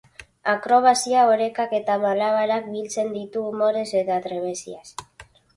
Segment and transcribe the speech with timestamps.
[0.53, 4.87] Akrobazia, orekak eta malabarak biltzen ditu umorez eta trebeziaz.